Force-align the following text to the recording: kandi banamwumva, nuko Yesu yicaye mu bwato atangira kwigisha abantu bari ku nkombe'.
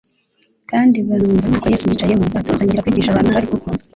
kandi 0.69 0.97
banamwumva, 1.07 1.45
nuko 1.49 1.67
Yesu 1.71 1.85
yicaye 1.89 2.13
mu 2.17 2.29
bwato 2.29 2.49
atangira 2.51 2.83
kwigisha 2.83 3.11
abantu 3.11 3.33
bari 3.35 3.47
ku 3.49 3.57
nkombe'. 3.61 3.85